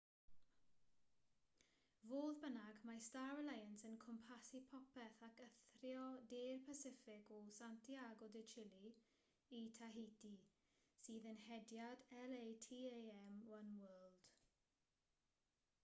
[2.03, 8.43] fodd bynnag mae star alliance yn cwmpasu popeth ac eithrio de'r pasiffic o santiago de
[8.55, 8.81] chile
[9.59, 10.33] i tahiti
[11.05, 14.27] sydd yn hediad latam oneworld